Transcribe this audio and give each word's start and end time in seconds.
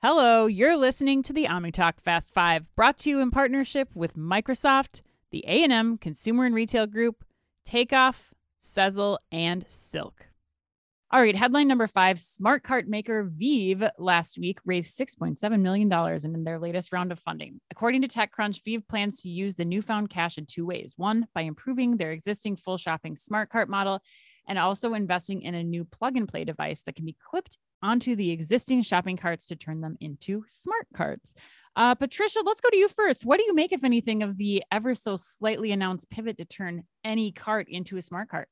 Hello, 0.00 0.46
you're 0.46 0.76
listening 0.76 1.24
to 1.24 1.32
the 1.32 1.46
OmniTalk 1.46 2.00
Fast 2.00 2.32
5, 2.32 2.72
brought 2.76 2.98
to 2.98 3.10
you 3.10 3.18
in 3.18 3.32
partnership 3.32 3.88
with 3.96 4.14
Microsoft, 4.14 5.02
the 5.32 5.44
A&M 5.44 5.98
Consumer 5.98 6.46
and 6.46 6.54
Retail 6.54 6.86
Group, 6.86 7.24
Takeoff, 7.64 8.32
Sezzle, 8.62 9.18
and 9.32 9.64
Silk. 9.66 10.28
All 11.10 11.20
right, 11.20 11.34
headline 11.34 11.66
number 11.66 11.88
five 11.88 12.20
Smart 12.20 12.62
cart 12.62 12.86
maker 12.86 13.24
Veeve 13.24 13.90
last 13.98 14.38
week 14.38 14.60
raised 14.64 14.96
$6.7 14.96 15.60
million 15.60 15.92
in 15.92 16.44
their 16.44 16.60
latest 16.60 16.92
round 16.92 17.10
of 17.10 17.18
funding. 17.18 17.60
According 17.72 18.02
to 18.02 18.08
TechCrunch, 18.08 18.62
Veeve 18.64 18.86
plans 18.86 19.20
to 19.22 19.28
use 19.28 19.56
the 19.56 19.64
newfound 19.64 20.10
cash 20.10 20.38
in 20.38 20.46
two 20.46 20.64
ways. 20.64 20.94
One, 20.96 21.26
by 21.34 21.40
improving 21.40 21.96
their 21.96 22.12
existing 22.12 22.54
full 22.54 22.76
shopping 22.76 23.16
smart 23.16 23.50
cart 23.50 23.68
model, 23.68 24.00
and 24.46 24.60
also 24.60 24.94
investing 24.94 25.42
in 25.42 25.56
a 25.56 25.64
new 25.64 25.84
plug 25.84 26.16
and 26.16 26.28
play 26.28 26.44
device 26.44 26.82
that 26.82 26.94
can 26.94 27.04
be 27.04 27.16
clipped 27.20 27.58
onto 27.82 28.16
the 28.16 28.30
existing 28.30 28.82
shopping 28.82 29.16
carts 29.16 29.46
to 29.46 29.56
turn 29.56 29.80
them 29.80 29.96
into 30.00 30.44
smart 30.46 30.86
carts. 30.94 31.34
Uh, 31.76 31.94
Patricia, 31.94 32.40
let's 32.44 32.60
go 32.60 32.70
to 32.70 32.76
you 32.76 32.88
first. 32.88 33.24
What 33.24 33.38
do 33.38 33.44
you 33.44 33.54
make, 33.54 33.72
if 33.72 33.84
anything, 33.84 34.22
of 34.22 34.36
the 34.36 34.64
ever 34.72 34.94
so 34.94 35.16
slightly 35.16 35.70
announced 35.70 36.10
pivot 36.10 36.38
to 36.38 36.44
turn 36.44 36.82
any 37.04 37.30
cart 37.30 37.68
into 37.68 37.96
a 37.96 38.02
smart 38.02 38.28
cart? 38.28 38.48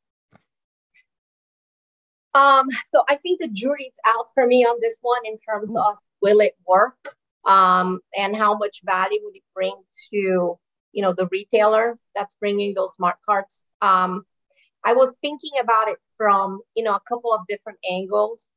Um, 2.35 2.69
so 2.89 3.03
I 3.09 3.17
think 3.17 3.41
the 3.41 3.49
jury's 3.49 3.99
out 4.07 4.27
for 4.35 4.47
me 4.47 4.65
on 4.65 4.77
this 4.81 4.99
one 5.01 5.23
in 5.25 5.39
terms 5.39 5.75
Ooh. 5.75 5.81
of 5.81 5.97
will 6.21 6.41
it 6.41 6.55
work 6.67 7.17
um, 7.47 8.01
and 8.17 8.37
how 8.37 8.57
much 8.57 8.83
value 8.85 9.21
would 9.23 9.37
it 9.37 9.43
bring 9.55 9.75
to 10.13 10.59
you 10.97 11.03
know 11.03 11.13
the 11.13 11.29
retailer 11.31 11.99
that's 12.15 12.37
bringing 12.37 12.75
those 12.75 12.95
smart 12.95 13.17
carts. 13.25 13.65
Um, 13.83 14.25
I 14.83 14.95
was 14.95 15.17
thinking 15.21 15.53
about 15.61 15.89
it 15.89 15.99
from 16.17 16.61
you 16.75 16.85
know 16.85 16.95
a 16.95 17.03
couple 17.09 17.33
of 17.33 17.47
different 17.47 17.79
angles. 17.89 18.49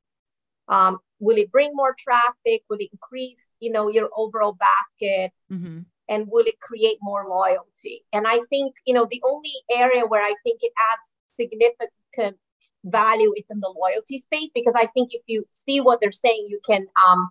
Um, 0.70 1.00
will 1.20 1.38
it 1.38 1.52
bring 1.52 1.72
more 1.74 1.96
traffic? 1.98 2.64
Will 2.70 2.78
it 2.80 2.90
increase, 2.92 3.50
you 3.60 3.72
know, 3.72 3.90
your 3.90 4.10
overall 4.16 4.54
basket? 4.54 5.32
Mm-hmm. 5.52 5.80
And 6.08 6.28
will 6.28 6.46
it 6.46 6.60
create 6.60 6.98
more 7.02 7.28
loyalty? 7.30 8.04
And 8.14 8.26
I 8.28 8.40
think, 8.50 8.76
you 8.86 8.96
know, 8.96 9.08
the 9.10 9.22
only 9.24 9.52
area 9.72 10.06
where 10.06 10.24
I 10.24 10.34
think 10.44 10.60
it 10.64 10.72
adds 10.92 11.16
significant 11.40 12.38
value 12.84 13.34
is 13.38 13.46
in 13.52 13.60
the 13.60 13.74
loyalty 13.76 14.20
space 14.20 14.50
because 14.54 14.74
I 14.76 14.88
think 14.88 15.14
if 15.14 15.22
you 15.28 15.46
see 15.50 15.82
what 15.82 16.00
they're 16.02 16.12
saying, 16.12 16.48
you 16.50 16.60
can. 16.66 16.88
Um, 17.08 17.30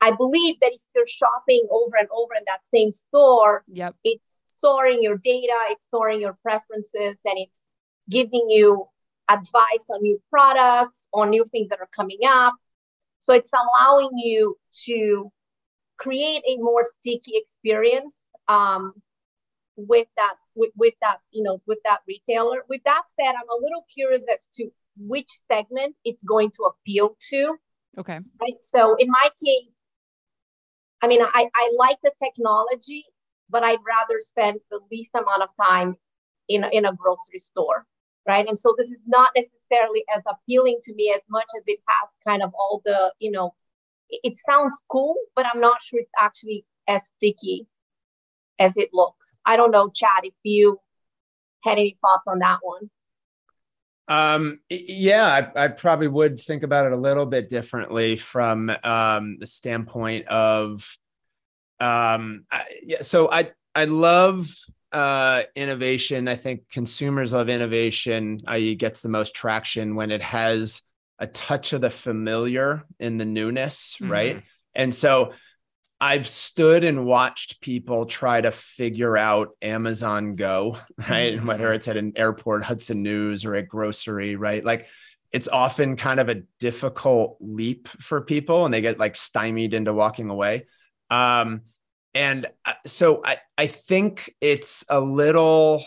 I 0.00 0.12
believe 0.12 0.60
that 0.60 0.72
if 0.72 0.82
you're 0.94 1.06
shopping 1.06 1.66
over 1.70 1.96
and 1.98 2.08
over 2.14 2.34
in 2.34 2.44
that 2.46 2.60
same 2.72 2.92
store, 2.92 3.64
yep. 3.66 3.94
it's 4.04 4.40
storing 4.46 5.02
your 5.02 5.16
data, 5.16 5.54
it's 5.70 5.84
storing 5.84 6.20
your 6.20 6.36
preferences, 6.42 7.16
and 7.24 7.38
it's 7.38 7.66
giving 8.08 8.46
you 8.48 8.86
advice 9.28 9.86
on 9.90 10.02
new 10.02 10.20
products, 10.30 11.08
on 11.12 11.30
new 11.30 11.44
things 11.44 11.68
that 11.70 11.80
are 11.80 11.88
coming 11.94 12.20
up. 12.26 12.54
So 13.20 13.34
it's 13.34 13.52
allowing 13.52 14.10
you 14.14 14.56
to 14.84 15.32
create 15.96 16.42
a 16.46 16.56
more 16.58 16.84
sticky 16.84 17.32
experience 17.34 18.26
um, 18.48 18.92
with 19.76 20.06
that 20.16 20.34
with, 20.54 20.70
with 20.76 20.94
that 21.02 21.18
you 21.30 21.42
know 21.42 21.60
with 21.66 21.78
that 21.84 22.00
retailer. 22.06 22.62
With 22.68 22.82
that 22.84 23.02
said, 23.18 23.30
I'm 23.30 23.48
a 23.50 23.62
little 23.62 23.84
curious 23.92 24.24
as 24.32 24.48
to 24.54 24.70
which 24.98 25.30
segment 25.50 25.96
it's 26.04 26.24
going 26.24 26.50
to 26.52 26.64
appeal 26.64 27.16
to. 27.30 27.56
Okay. 27.98 28.20
Right. 28.40 28.62
So 28.62 28.94
in 28.96 29.08
my 29.10 29.28
case, 29.44 29.68
I 31.02 31.08
mean, 31.08 31.20
I, 31.22 31.48
I 31.54 31.72
like 31.76 31.98
the 32.02 32.12
technology, 32.22 33.04
but 33.50 33.62
I'd 33.62 33.78
rather 33.86 34.20
spend 34.20 34.60
the 34.70 34.80
least 34.90 35.14
amount 35.14 35.42
of 35.42 35.48
time 35.60 35.96
in 36.48 36.64
in 36.72 36.84
a 36.84 36.92
grocery 36.92 37.38
store 37.38 37.86
right? 38.26 38.46
And 38.48 38.58
so 38.58 38.74
this 38.76 38.88
is 38.88 39.00
not 39.06 39.30
necessarily 39.36 40.04
as 40.14 40.22
appealing 40.26 40.78
to 40.84 40.94
me 40.94 41.12
as 41.14 41.22
much 41.30 41.46
as 41.56 41.64
it 41.66 41.78
has 41.88 42.08
kind 42.26 42.42
of 42.42 42.52
all 42.58 42.82
the, 42.84 43.12
you 43.18 43.30
know, 43.30 43.54
it 44.08 44.34
sounds 44.38 44.82
cool, 44.88 45.16
but 45.34 45.46
I'm 45.52 45.60
not 45.60 45.82
sure 45.82 46.00
it's 46.00 46.10
actually 46.18 46.64
as 46.86 47.06
sticky 47.16 47.66
as 48.58 48.76
it 48.76 48.90
looks. 48.92 49.38
I 49.44 49.56
don't 49.56 49.70
know, 49.70 49.90
Chad, 49.90 50.24
if 50.24 50.34
you 50.42 50.80
had 51.64 51.72
any 51.72 51.96
thoughts 52.00 52.24
on 52.26 52.38
that 52.40 52.58
one. 52.62 52.90
Um, 54.08 54.60
yeah, 54.70 55.50
I, 55.56 55.64
I, 55.64 55.68
probably 55.68 56.06
would 56.06 56.38
think 56.38 56.62
about 56.62 56.86
it 56.86 56.92
a 56.92 56.96
little 56.96 57.26
bit 57.26 57.48
differently 57.48 58.16
from 58.16 58.70
um, 58.84 59.38
the 59.40 59.48
standpoint 59.48 60.28
of, 60.28 60.96
um, 61.80 62.44
I, 62.48 62.66
yeah, 62.84 63.00
so 63.00 63.28
I 63.28 63.50
I 63.74 63.84
love 63.84 64.48
uh, 64.96 65.42
innovation. 65.54 66.26
I 66.26 66.36
think 66.36 66.70
consumers 66.70 67.34
love 67.34 67.50
innovation, 67.50 68.40
i.e., 68.46 68.74
gets 68.76 69.02
the 69.02 69.10
most 69.10 69.34
traction 69.34 69.94
when 69.94 70.10
it 70.10 70.22
has 70.22 70.80
a 71.18 71.26
touch 71.26 71.74
of 71.74 71.82
the 71.82 71.90
familiar 71.90 72.82
in 72.98 73.18
the 73.18 73.26
newness, 73.26 73.98
mm-hmm. 74.00 74.10
right? 74.10 74.42
And 74.74 74.94
so 74.94 75.34
I've 76.00 76.26
stood 76.26 76.82
and 76.82 77.04
watched 77.04 77.60
people 77.60 78.06
try 78.06 78.40
to 78.40 78.50
figure 78.50 79.18
out 79.18 79.50
Amazon 79.60 80.34
Go, 80.34 80.78
right? 81.10 81.36
Mm-hmm. 81.36 81.46
Whether 81.46 81.74
it's 81.74 81.88
at 81.88 81.98
an 81.98 82.14
airport, 82.16 82.64
Hudson 82.64 83.02
News, 83.02 83.44
or 83.44 83.54
a 83.54 83.62
grocery, 83.62 84.34
right? 84.34 84.64
Like 84.64 84.86
it's 85.30 85.46
often 85.48 85.96
kind 85.96 86.20
of 86.20 86.30
a 86.30 86.40
difficult 86.58 87.36
leap 87.40 87.86
for 87.88 88.22
people 88.22 88.64
and 88.64 88.72
they 88.72 88.80
get 88.80 88.98
like 88.98 89.16
stymied 89.16 89.74
into 89.74 89.92
walking 89.92 90.30
away. 90.30 90.68
Um, 91.10 91.64
and 92.16 92.46
uh, 92.64 92.72
so 92.86 93.20
I, 93.22 93.38
I 93.58 93.66
think 93.66 94.34
it's 94.40 94.86
a 94.88 94.98
little 94.98 95.84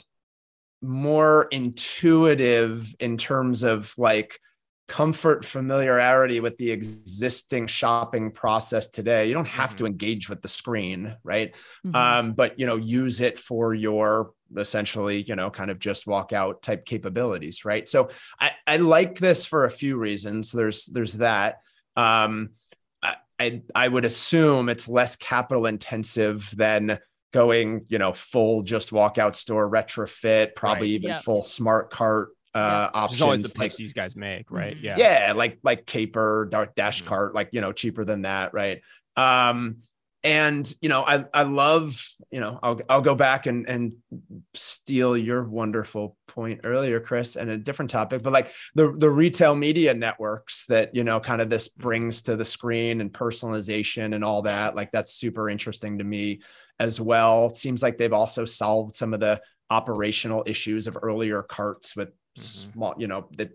more 0.79 1.47
intuitive 1.49 2.95
in 2.99 3.17
terms 3.17 3.63
of 3.63 3.95
like 3.97 4.39
comfort 4.87 5.43
familiarity 5.43 6.39
with 6.39 6.55
the 6.57 6.69
existing 6.69 7.65
shopping 7.65 8.29
process 8.29 8.89
today. 8.89 9.27
You 9.27 9.33
don't 9.33 9.47
have 9.47 9.71
mm-hmm. 9.71 9.77
to 9.77 9.85
engage 9.87 10.29
with 10.29 10.43
the 10.43 10.47
screen 10.47 11.17
right? 11.23 11.55
Mm-hmm. 11.85 11.95
um, 11.95 12.33
but 12.33 12.59
you 12.59 12.67
know 12.67 12.75
use 12.75 13.21
it 13.21 13.39
for 13.39 13.73
your 13.73 14.33
essentially 14.55 15.23
you 15.23 15.35
know 15.35 15.49
kind 15.49 15.71
of 15.71 15.79
just 15.79 16.05
walk 16.05 16.31
out 16.31 16.61
type 16.61 16.85
capabilities 16.85 17.65
right? 17.65 17.87
So 17.87 18.09
i 18.39 18.51
i 18.67 18.77
like 18.77 19.17
this 19.17 19.47
for 19.47 19.65
a 19.65 19.71
few 19.71 19.97
reasons. 19.97 20.51
There's 20.51 20.85
there's 20.85 21.13
that. 21.13 21.61
Um 21.95 22.51
I, 23.39 23.61
I 23.73 23.87
would 23.87 24.05
assume 24.05 24.69
it's 24.69 24.87
less 24.87 25.15
capital 25.15 25.65
intensive 25.65 26.49
than 26.55 26.99
going, 27.31 27.85
you 27.89 27.97
know, 27.97 28.13
full 28.13 28.63
just 28.63 28.91
walkout 28.91 29.35
store 29.35 29.69
retrofit, 29.69 30.55
probably 30.55 30.89
right. 30.89 30.95
even 30.95 31.09
yep. 31.11 31.23
full 31.23 31.41
smart 31.41 31.91
cart 31.91 32.29
uh 32.55 32.89
yeah. 32.91 32.99
options. 32.99 33.21
always 33.21 33.43
the 33.43 33.49
picks 33.49 33.75
like, 33.75 33.75
these 33.75 33.93
guys 33.93 34.15
make, 34.15 34.49
right? 34.49 34.75
Mm-hmm. 34.75 34.85
Yeah. 34.85 34.95
Yeah, 34.97 35.33
like 35.33 35.59
like 35.63 35.85
Caper, 35.85 36.49
Dash 36.75 36.99
mm-hmm. 36.99 37.07
Cart, 37.07 37.35
like 37.35 37.49
you 37.51 37.61
know, 37.61 37.71
cheaper 37.71 38.03
than 38.03 38.23
that, 38.23 38.53
right? 38.53 38.81
Um, 39.15 39.77
and 40.23 40.73
you 40.81 40.89
know 40.89 41.01
i 41.03 41.23
i 41.33 41.43
love 41.43 42.05
you 42.29 42.41
know 42.41 42.59
i'll 42.61 42.79
i'll 42.89 43.01
go 43.01 43.15
back 43.15 43.45
and 43.45 43.69
and 43.69 43.93
steal 44.53 45.15
your 45.15 45.43
wonderful 45.43 46.17
point 46.27 46.59
earlier 46.65 46.99
chris 46.99 47.37
and 47.37 47.49
a 47.49 47.57
different 47.57 47.89
topic 47.89 48.21
but 48.21 48.33
like 48.33 48.51
the 48.75 48.93
the 48.97 49.09
retail 49.09 49.55
media 49.55 49.93
networks 49.93 50.65
that 50.67 50.93
you 50.93 51.05
know 51.05 51.19
kind 51.19 51.41
of 51.41 51.49
this 51.49 51.69
brings 51.69 52.21
to 52.21 52.35
the 52.35 52.43
screen 52.43 52.99
and 52.99 53.13
personalization 53.13 54.13
and 54.13 54.23
all 54.23 54.41
that 54.41 54.75
like 54.75 54.91
that's 54.91 55.13
super 55.13 55.49
interesting 55.49 55.97
to 55.97 56.03
me 56.03 56.41
as 56.79 56.99
well. 56.99 57.47
It 57.47 57.55
seems 57.55 57.83
like 57.83 57.97
they've 57.97 58.13
also 58.13 58.45
solved 58.45 58.95
some 58.95 59.13
of 59.13 59.19
the 59.19 59.41
operational 59.69 60.43
issues 60.47 60.87
of 60.87 60.97
earlier 61.01 61.43
carts 61.43 61.95
with 61.95 62.09
mm-hmm. 62.39 62.73
small, 62.73 62.95
you 62.97 63.07
know, 63.07 63.27
the 63.35 63.51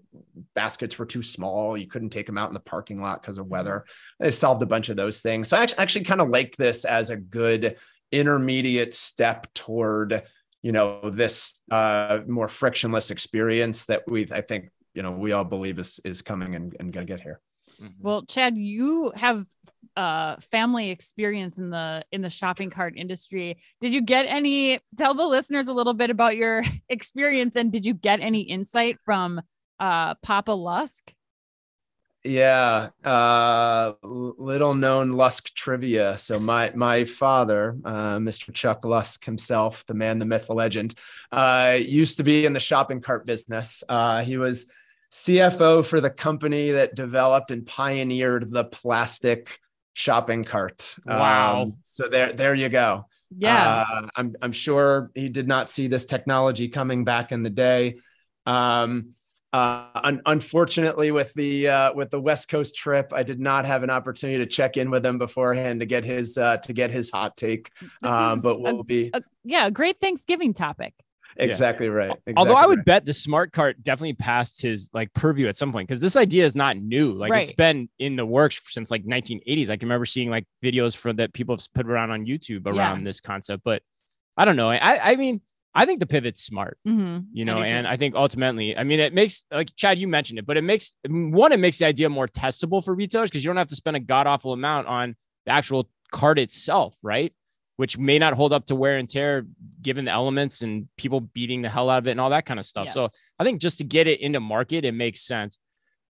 baskets 0.54 0.98
were 0.98 1.06
too 1.06 1.22
small. 1.22 1.76
You 1.76 1.86
couldn't 1.86 2.10
take 2.10 2.26
them 2.26 2.38
out 2.38 2.50
in 2.50 2.54
the 2.54 2.60
parking 2.60 3.00
lot 3.00 3.20
because 3.20 3.38
of 3.38 3.44
mm-hmm. 3.44 3.52
weather. 3.52 3.84
They 4.20 4.30
solved 4.30 4.62
a 4.62 4.66
bunch 4.66 4.88
of 4.88 4.96
those 4.96 5.20
things. 5.20 5.48
So 5.48 5.56
I 5.56 5.62
actually, 5.62 5.78
actually 5.78 6.04
kind 6.04 6.20
of 6.20 6.28
like 6.28 6.56
this 6.56 6.84
as 6.84 7.10
a 7.10 7.16
good 7.16 7.76
intermediate 8.12 8.94
step 8.94 9.52
toward, 9.54 10.22
you 10.62 10.72
know, 10.72 11.10
this 11.10 11.60
uh, 11.70 12.20
more 12.26 12.48
frictionless 12.48 13.10
experience 13.10 13.86
that 13.86 14.02
we, 14.06 14.28
I 14.30 14.40
think, 14.40 14.70
you 14.94 15.02
know, 15.02 15.12
we 15.12 15.32
all 15.32 15.44
believe 15.44 15.78
is, 15.78 16.00
is 16.04 16.22
coming 16.22 16.54
and, 16.54 16.74
and 16.78 16.92
going 16.92 17.06
to 17.06 17.12
get 17.12 17.20
here. 17.20 17.40
Mm-hmm. 17.82 18.02
Well, 18.02 18.22
Chad, 18.22 18.56
you 18.56 19.12
have 19.16 19.44
uh 19.96 20.36
family 20.50 20.90
experience 20.90 21.58
in 21.58 21.70
the 21.70 22.04
in 22.12 22.22
the 22.22 22.30
shopping 22.30 22.70
cart 22.70 22.94
industry. 22.96 23.58
Did 23.80 23.94
you 23.94 24.00
get 24.00 24.26
any 24.28 24.80
tell 24.98 25.14
the 25.14 25.26
listeners 25.26 25.68
a 25.68 25.72
little 25.72 25.94
bit 25.94 26.10
about 26.10 26.36
your 26.36 26.62
experience 26.88 27.56
and 27.56 27.72
did 27.72 27.86
you 27.86 27.94
get 27.94 28.20
any 28.20 28.40
insight 28.40 28.98
from 29.04 29.40
uh 29.78 30.14
Papa 30.16 30.52
Lusk? 30.52 31.12
Yeah, 32.24 32.88
uh 33.04 33.92
little 34.02 34.74
known 34.74 35.12
Lusk 35.12 35.54
trivia. 35.54 36.16
So 36.16 36.40
my 36.40 36.72
my 36.74 37.04
father, 37.04 37.76
uh 37.84 38.16
Mr. 38.16 38.52
Chuck 38.52 38.84
Lusk 38.84 39.24
himself, 39.24 39.84
the 39.86 39.94
man, 39.94 40.18
the 40.18 40.24
myth, 40.24 40.46
the 40.46 40.54
legend, 40.54 40.94
uh 41.30 41.78
used 41.78 42.16
to 42.16 42.24
be 42.24 42.46
in 42.46 42.52
the 42.52 42.60
shopping 42.60 43.00
cart 43.00 43.26
business. 43.26 43.84
Uh 43.88 44.22
he 44.24 44.38
was 44.38 44.66
CFO 45.12 45.84
for 45.84 46.00
the 46.00 46.10
company 46.10 46.72
that 46.72 46.96
developed 46.96 47.52
and 47.52 47.64
pioneered 47.64 48.50
the 48.50 48.64
plastic 48.64 49.60
shopping 49.94 50.44
cart. 50.44 50.96
Wow. 51.06 51.62
Um, 51.62 51.78
so 51.82 52.08
there, 52.08 52.32
there 52.32 52.54
you 52.54 52.68
go. 52.68 53.06
Yeah. 53.36 53.86
Uh, 53.88 54.08
I'm, 54.14 54.36
I'm 54.42 54.52
sure 54.52 55.10
he 55.14 55.30
did 55.30 55.48
not 55.48 55.70
see 55.70 55.88
this 55.88 56.04
technology 56.04 56.68
coming 56.68 57.04
back 57.04 57.32
in 57.32 57.42
the 57.42 57.50
day. 57.50 57.96
Um, 58.44 59.14
Uh, 59.54 59.86
un- 60.02 60.20
unfortunately, 60.26 61.12
with 61.12 61.32
the 61.34 61.68
uh, 61.68 61.94
with 61.94 62.10
the 62.10 62.20
West 62.20 62.48
Coast 62.48 62.74
trip, 62.74 63.12
I 63.14 63.22
did 63.22 63.38
not 63.38 63.66
have 63.66 63.84
an 63.84 63.90
opportunity 63.90 64.38
to 64.38 64.50
check 64.50 64.76
in 64.76 64.90
with 64.90 65.06
him 65.06 65.16
beforehand 65.16 65.78
to 65.78 65.86
get 65.86 66.04
his 66.04 66.36
uh, 66.36 66.56
to 66.66 66.72
get 66.72 66.90
his 66.90 67.08
hot 67.12 67.36
take. 67.36 67.70
Um, 68.02 68.40
but 68.40 68.60
we'll 68.60 68.80
a, 68.80 68.84
be 68.84 69.10
a, 69.14 69.22
yeah, 69.44 69.68
a 69.68 69.70
great 69.70 70.00
Thanksgiving 70.00 70.54
topic. 70.54 70.92
Exactly 71.36 71.88
right. 71.88 72.10
Exactly 72.10 72.34
Although 72.36 72.54
I 72.54 72.66
would 72.66 72.78
right. 72.78 72.86
bet 72.86 73.04
the 73.04 73.12
smart 73.14 73.52
cart 73.52 73.82
definitely 73.82 74.14
passed 74.14 74.62
his 74.62 74.90
like 74.92 75.12
purview 75.14 75.48
at 75.48 75.56
some 75.56 75.72
point 75.72 75.88
because 75.88 76.00
this 76.00 76.16
idea 76.16 76.44
is 76.44 76.54
not 76.54 76.76
new. 76.76 77.12
Like 77.12 77.32
it's 77.34 77.52
been 77.52 77.88
in 77.98 78.16
the 78.16 78.26
works 78.26 78.60
since 78.66 78.90
like 78.90 79.04
1980s. 79.04 79.70
I 79.70 79.76
can 79.76 79.88
remember 79.88 80.04
seeing 80.04 80.30
like 80.30 80.44
videos 80.62 80.96
for 80.96 81.12
that 81.14 81.32
people 81.32 81.54
have 81.56 81.66
put 81.74 81.86
around 81.86 82.10
on 82.10 82.24
YouTube 82.26 82.66
around 82.66 83.00
Yeah. 83.00 83.04
this 83.04 83.20
concept. 83.20 83.62
But 83.64 83.82
I 84.36 84.44
don't 84.44 84.56
know. 84.56 84.70
I 84.70 85.12
I 85.12 85.16
mean 85.16 85.40
I 85.76 85.86
think 85.86 85.98
the 86.00 86.06
pivot's 86.06 86.40
smart. 86.42 86.78
Mm-hmm. 86.86 87.24
you 87.32 87.44
know 87.44 87.58
and 87.62 87.86
i 87.88 87.96
think 87.96 88.14
ultimately 88.14 88.76
i 88.78 88.84
mean 88.84 89.00
it 89.00 89.12
makes 89.12 89.44
like 89.50 89.74
chad 89.74 89.98
you 89.98 90.06
mentioned 90.06 90.38
it 90.38 90.46
but 90.46 90.56
it 90.56 90.62
makes 90.62 90.94
one 91.08 91.50
it 91.52 91.58
makes 91.58 91.78
the 91.78 91.84
idea 91.86 92.08
more 92.08 92.28
testable 92.28 92.84
for 92.84 92.94
retailers 92.94 93.28
because 93.30 93.42
you 93.44 93.48
don't 93.48 93.56
have 93.56 93.68
to 93.68 93.74
spend 93.74 93.96
a 93.96 94.00
god 94.00 94.26
awful 94.28 94.52
amount 94.52 94.86
on 94.86 95.16
the 95.46 95.50
actual 95.52 95.88
card 96.12 96.38
itself 96.38 96.96
right 97.02 97.32
which 97.76 97.98
may 97.98 98.18
not 98.18 98.34
hold 98.34 98.52
up 98.52 98.66
to 98.66 98.74
wear 98.74 98.96
and 98.98 99.08
tear 99.08 99.44
given 99.82 100.04
the 100.04 100.10
elements 100.10 100.62
and 100.62 100.88
people 100.96 101.20
beating 101.20 101.62
the 101.62 101.68
hell 101.68 101.90
out 101.90 101.98
of 101.98 102.06
it 102.06 102.12
and 102.12 102.20
all 102.20 102.30
that 102.30 102.46
kind 102.46 102.60
of 102.60 102.66
stuff 102.66 102.86
so 102.94 103.08
i 103.38 103.44
think 103.44 103.60
just 103.60 103.78
to 103.78 103.84
get 103.84 104.06
it 104.06 104.20
into 104.20 104.40
market 104.40 104.84
it 104.84 104.92
makes 104.92 105.20
sense 105.20 105.58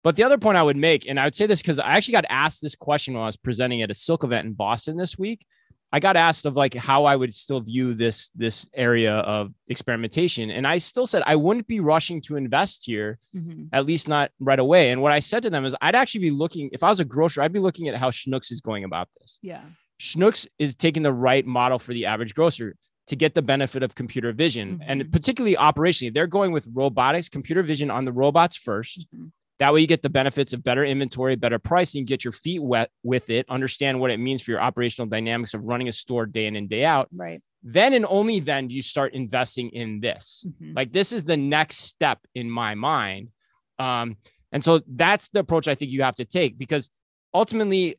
but 0.03 0.17
the 0.17 0.23
other 0.23 0.39
point 0.39 0.57
i 0.57 0.63
would 0.63 0.77
make 0.77 1.07
and 1.09 1.19
i 1.21 1.25
would 1.25 1.35
say 1.35 1.47
this 1.47 1.63
because 1.63 1.79
i 1.79 1.91
actually 1.91 2.13
got 2.13 2.25
asked 2.29 2.61
this 2.61 2.75
question 2.75 3.15
when 3.15 3.23
i 3.23 3.27
was 3.27 3.37
presenting 3.37 3.83
at 3.83 3.91
a 3.91 3.95
silk 3.95 4.25
event 4.25 4.47
in 4.47 4.53
boston 4.53 4.97
this 4.97 5.17
week 5.19 5.45
I 5.93 6.01
got 6.01 6.17
asked 6.17 6.45
of 6.45 6.57
like 6.57 6.75
how 6.75 7.05
I 7.05 7.15
would 7.15 7.33
still 7.33 7.61
view 7.61 7.95
this 7.95 8.29
this 8.35 8.67
area 8.75 9.15
of 9.15 9.53
experimentation, 9.69 10.51
and 10.51 10.67
I 10.67 10.79
still 10.79 11.07
said 11.07 11.23
I 11.25 11.37
wouldn't 11.37 11.69
be 11.69 11.79
rushing 11.79 12.21
to 12.23 12.35
invest 12.35 12.85
here, 12.85 13.21
Mm-hmm. 13.33 13.67
at 13.73 13.87
least 13.87 14.09
not 14.09 14.33
right 14.41 14.59
away. 14.59 14.91
And 14.91 15.03
what 15.03 15.13
I 15.13 15.21
said 15.21 15.45
to 15.45 15.51
them 15.51 15.65
is, 15.65 15.77
I'd 15.81 15.95
actually 15.95 16.23
be 16.23 16.31
looking 16.33 16.69
if 16.73 16.83
I 16.83 16.89
was 16.89 16.99
a 16.99 17.05
grocer, 17.05 17.43
I'd 17.43 17.53
be 17.53 17.61
looking 17.61 17.87
at 17.87 17.95
how 17.95 18.11
Schnucks 18.11 18.51
is 18.51 18.61
going 18.61 18.83
about 18.83 19.09
this. 19.21 19.39
Yeah. 19.41 19.63
Schnucks 20.05 20.47
is 20.59 20.75
taking 20.75 21.03
the 21.03 21.13
right 21.13 21.47
model 21.47 21.79
for 21.79 21.95
the 21.95 22.05
average 22.05 22.35
grocer 22.35 22.77
to 23.07 23.17
get 23.17 23.35
the 23.35 23.43
benefit 23.43 23.83
of 23.83 23.95
computer 23.95 24.33
vision, 24.33 24.83
and 24.87 25.03
Mhm. 25.03 25.13
particularly 25.13 25.57
operationally, 25.57 26.13
they're 26.13 26.27
going 26.27 26.53
with 26.53 26.69
robotics, 26.73 27.29
computer 27.29 27.63
vision 27.63 27.91
on 27.91 28.05
the 28.05 28.13
robots 28.13 28.57
1st 28.57 29.07
Mhm. 29.15 29.31
That 29.61 29.73
way, 29.73 29.81
you 29.81 29.87
get 29.87 30.03
the 30.03 30.11
benefits 30.11 30.53
of 30.53 30.65
better 30.65 30.85
inventory, 30.85 31.37
better 31.37 31.59
pricing, 31.61 32.05
get 32.05 32.25
your 32.25 32.33
feet 32.33 32.61
wet 32.63 32.91
with 33.05 33.31
it, 33.31 33.47
understand 33.49 34.01
what 34.01 34.11
it 34.11 34.19
means 34.19 34.43
for 34.43 34.51
your 34.51 34.61
operational 34.61 35.09
dynamics 35.09 35.55
of 35.55 35.65
running 35.65 35.87
a 35.89 35.93
store 35.93 36.27
day 36.27 36.47
in 36.47 36.57
and 36.57 36.69
day 36.69 36.85
out. 36.85 37.09
Right. 37.13 37.41
Then 37.63 37.95
and 37.95 38.05
only 38.09 38.41
then 38.41 38.67
do 38.69 38.75
you 38.75 38.83
start 38.83 39.15
investing 39.15 39.71
in 39.71 40.01
this. 40.01 40.45
Mhm. 40.61 40.75
Like 40.77 40.93
this 40.93 41.13
is 41.13 41.25
the 41.25 41.37
next 41.37 41.77
step 41.77 42.19
in 42.35 42.51
my 42.51 42.75
mind. 42.75 43.29
Um, 43.79 44.17
and 44.53 44.63
so 44.63 44.81
that's 44.89 45.29
the 45.29 45.39
approach 45.41 45.69
I 45.69 45.75
think 45.77 45.91
you 45.93 46.03
have 46.03 46.17
to 46.17 46.25
take 46.25 46.59
because 46.59 46.91
ultimately, 47.33 47.97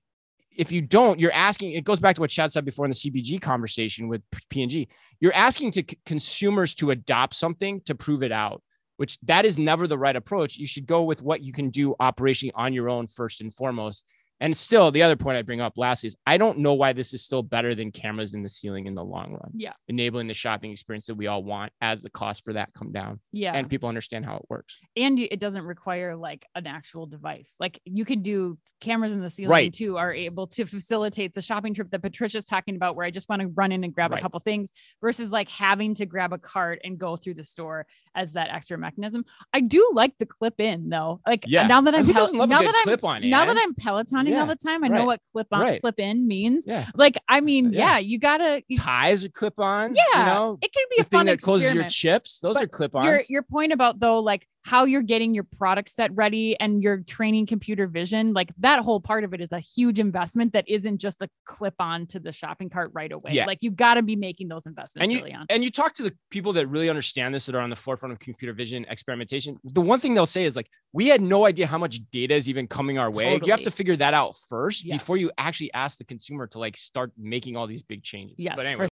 if 0.55 0.71
you 0.71 0.81
don't, 0.81 1.19
you're 1.19 1.31
asking, 1.31 1.71
it 1.71 1.83
goes 1.83 1.99
back 1.99 2.15
to 2.15 2.21
what 2.21 2.29
Chad 2.29 2.51
said 2.51 2.65
before 2.65 2.85
in 2.85 2.91
the 2.91 2.95
CPG 2.95 3.41
conversation 3.41 4.07
with 4.07 4.21
P&G. 4.49 4.87
You're 5.19 5.35
asking 5.35 5.71
to 5.71 5.83
c- 5.89 5.97
consumers 6.05 6.73
to 6.75 6.91
adopt 6.91 7.35
something 7.35 7.81
to 7.81 7.95
prove 7.95 8.23
it 8.23 8.31
out, 8.31 8.61
which 8.97 9.19
that 9.23 9.45
is 9.45 9.59
never 9.59 9.87
the 9.87 9.97
right 9.97 10.15
approach. 10.15 10.57
You 10.57 10.65
should 10.65 10.87
go 10.87 11.03
with 11.03 11.21
what 11.21 11.43
you 11.43 11.53
can 11.53 11.69
do 11.69 11.95
operationally 11.99 12.51
on 12.55 12.73
your 12.73 12.89
own 12.89 13.07
first 13.07 13.41
and 13.41 13.53
foremost. 13.53 14.05
And 14.41 14.55
still, 14.55 14.91
the 14.91 15.01
other 15.01 15.15
point 15.15 15.37
I 15.37 15.41
bring 15.43 15.61
up 15.61 15.73
lastly 15.77 16.07
is 16.07 16.15
I 16.27 16.37
don't 16.37 16.59
know 16.59 16.73
why 16.73 16.91
this 16.91 17.13
is 17.13 17.23
still 17.23 17.41
better 17.41 17.73
than 17.73 17.91
cameras 17.91 18.33
in 18.33 18.43
the 18.43 18.49
ceiling 18.49 18.85
in 18.85 18.93
the 18.93 19.03
long 19.03 19.31
run. 19.31 19.51
Yeah. 19.53 19.71
Enabling 19.87 20.27
the 20.27 20.33
shopping 20.33 20.71
experience 20.71 21.05
that 21.05 21.15
we 21.15 21.27
all 21.27 21.41
want 21.43 21.71
as 21.79 22.01
the 22.01 22.09
cost 22.09 22.43
for 22.43 22.51
that 22.53 22.73
come 22.73 22.91
down 22.91 23.21
Yeah. 23.31 23.53
and 23.53 23.69
people 23.69 23.87
understand 23.87 24.25
how 24.25 24.35
it 24.35 24.43
works. 24.49 24.79
and 24.97 25.19
it 25.19 25.39
doesn't 25.39 25.65
require 25.65 26.15
like 26.17 26.45
an 26.55 26.67
actual 26.67 27.05
device. 27.05 27.53
Like 27.59 27.79
you 27.85 28.03
can 28.05 28.21
do 28.21 28.57
cameras 28.81 29.13
in 29.13 29.21
the 29.21 29.29
ceiling 29.29 29.51
Right. 29.51 29.73
too, 29.73 29.97
are 29.97 30.13
able 30.13 30.47
to 30.47 30.65
facilitate 30.65 31.33
the 31.33 31.41
shopping 31.41 31.73
trip 31.73 31.89
that 31.91 32.01
Patricia's 32.01 32.45
talking 32.45 32.75
about, 32.75 32.95
where 32.97 33.05
I 33.05 33.11
just 33.11 33.29
want 33.29 33.41
to 33.41 33.47
run 33.47 33.71
in 33.71 33.83
and 33.85 33.93
grab 33.93 34.11
a 34.11 34.19
couple 34.19 34.39
things 34.41 34.71
versus 35.01 35.31
like 35.31 35.47
having 35.49 35.93
to 35.95 36.05
grab 36.05 36.33
a 36.33 36.37
cart 36.37 36.81
and 36.83 36.97
go 36.97 37.15
through 37.15 37.35
the 37.35 37.43
store 37.43 37.85
as 38.15 38.33
that 38.33 38.49
extra 38.49 38.77
mechanism. 38.77 39.23
I 39.53 39.61
do 39.61 39.91
like 39.93 40.13
the 40.19 40.25
clip 40.25 40.59
in 40.59 40.89
though. 40.89 41.21
Like 41.25 41.45
Yeah. 41.47 41.67
now 41.67 41.81
that 41.81 41.95
I'm 41.95 42.05
Who 42.05 42.13
Pel- 42.13 42.23
doesn't 42.23 42.37
love 42.37 42.49
a 42.49 42.53
now 42.53 42.59
good 42.59 42.67
that 42.67 42.75
I'm 42.79 42.83
clip 42.83 43.03
on, 43.03 43.29
now 43.29 43.45
that 43.45 43.55
eh? 43.55 43.59
I'm 43.61 43.73
Yeah. 44.33 44.41
all 44.41 44.47
the 44.47 44.55
time, 44.55 44.83
I 44.83 44.87
Right. 44.89 44.97
know 44.99 45.05
what 45.05 45.21
clip 45.31 45.47
on 45.51 45.61
Right. 45.61 45.81
clip 45.81 45.99
in 45.99 46.27
means. 46.27 46.65
Yeah. 46.67 46.89
Like 46.95 47.17
I 47.29 47.41
mean, 47.41 47.67
uh, 47.67 47.69
Yeah. 47.71 47.79
yeah, 47.93 47.97
you 47.99 48.19
gotta. 48.19 48.63
You, 48.67 48.77
Ties 48.77 49.23
are 49.25 49.29
clip-ons. 49.29 49.97
yeah, 50.13 50.19
You 50.19 50.25
know, 50.33 50.57
it 50.61 50.71
can 50.73 50.83
be 50.89 50.95
the 50.97 51.01
a 51.01 51.03
thing 51.05 51.17
fun 51.19 51.25
that 51.27 51.41
closes 51.41 51.73
your 51.73 51.85
chips, 51.85 52.39
those 52.39 52.55
But 52.55 52.63
are 52.63 52.67
clip-ons. 52.67 53.05
your 53.05 53.19
your 53.29 53.43
point 53.43 53.71
about 53.73 53.99
though 53.99 54.19
like 54.19 54.47
how 54.63 54.85
you're 54.85 55.03
getting 55.03 55.35
your 55.35 55.43
product 55.43 55.89
set 55.89 56.11
ready 56.15 56.59
and 56.59 56.81
you're 56.81 56.97
training 57.01 57.45
computer 57.45 57.85
vision 57.85 58.33
like 58.33 58.49
that 58.57 58.79
whole 58.79 58.99
part 58.99 59.23
of 59.23 59.31
it 59.31 59.39
is 59.39 59.51
a 59.51 59.59
huge 59.59 59.99
investment 59.99 60.53
that 60.53 60.67
isn't 60.67 60.97
just 60.97 61.21
a 61.21 61.29
clip 61.45 61.75
on 61.79 62.07
to 62.07 62.19
the 62.19 62.31
shopping 62.31 62.67
cart 62.67 62.89
right 62.93 63.11
away 63.11 63.31
Yeah. 63.33 63.45
like 63.45 63.59
you 63.61 63.69
got 63.69 63.93
to 63.93 64.01
be 64.01 64.15
making 64.15 64.47
those 64.47 64.65
investments 64.65 65.03
and 65.03 65.11
you 65.11 65.19
early 65.19 65.33
on 65.35 65.45
and 65.51 65.63
you 65.63 65.69
talk 65.69 65.93
to 65.95 66.03
the 66.03 66.15
people 66.31 66.51
that 66.53 66.65
really 66.67 66.89
understand 66.89 67.35
this 67.35 67.45
that 67.45 67.53
are 67.53 67.59
on 67.61 67.69
the 67.69 67.75
forefront 67.75 68.11
of 68.13 68.17
computer 68.17 68.53
vision 68.53 68.85
experimentation. 68.89 69.59
The 69.65 69.81
one 69.81 69.99
thing 69.99 70.15
they'll 70.15 70.25
say 70.25 70.45
is 70.45 70.55
like, 70.55 70.67
we 70.95 71.07
had 71.07 71.21
no 71.21 71.45
idea 71.45 71.67
how 71.67 71.77
much 71.77 71.99
data 72.09 72.33
is 72.33 72.47
even 72.47 72.67
coming 72.67 72.97
our 72.97 73.11
way. 73.11 73.37
You 73.43 73.51
have 73.51 73.63
to 73.63 73.69
figure 73.71 73.97
that 73.97 74.13
out 74.13 74.33
first 74.47 74.85
Yes. 74.85 75.01
before 75.01 75.17
you 75.17 75.29
actually 75.37 75.73
ask 75.73 75.97
the 75.97 76.05
consumer 76.05 76.47
to 76.47 76.57
like 76.57 76.77
start 76.77 77.11
making 77.17 77.57
all 77.57 77.67
these 77.67 77.83
big 77.83 78.01
changes. 78.01 78.35
yes 78.39 78.53
but 78.55 78.65
anyway. 78.65 78.79